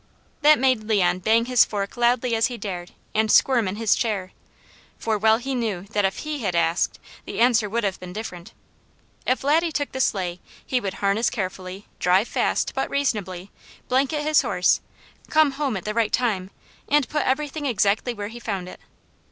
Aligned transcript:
That 0.41 0.57
made 0.57 0.85
Leon 0.85 1.19
bang 1.19 1.45
his 1.45 1.63
fork 1.63 1.95
loudly 1.95 2.33
as 2.33 2.47
he 2.47 2.57
dared 2.57 2.93
and 3.13 3.31
squirm 3.31 3.67
in 3.67 3.75
his 3.75 3.93
chair, 3.93 4.31
for 4.97 5.15
well 5.15 5.37
he 5.37 5.53
knew 5.53 5.81
that 5.91 6.05
if 6.05 6.23
he 6.25 6.39
had 6.39 6.55
asked, 6.55 6.97
the 7.25 7.39
answer 7.39 7.69
would 7.69 7.83
have 7.83 7.99
been 7.99 8.11
different. 8.11 8.51
If 9.27 9.43
Laddie 9.43 9.71
took 9.71 9.91
the 9.91 9.99
sleigh 10.01 10.39
he 10.65 10.81
would 10.81 10.95
harness 11.05 11.29
carefully, 11.29 11.85
drive 11.99 12.27
fast, 12.27 12.73
but 12.73 12.89
reasonably, 12.89 13.51
blanket 13.89 14.23
his 14.23 14.41
horse, 14.41 14.81
come 15.29 15.51
home 15.51 15.77
at 15.77 15.85
the 15.85 15.93
right 15.93 16.11
time, 16.11 16.49
and 16.89 17.07
put 17.07 17.27
everything 17.27 17.67
exactly 17.67 18.11
where 18.15 18.29
he 18.29 18.39
found 18.39 18.67
it. 18.67 18.79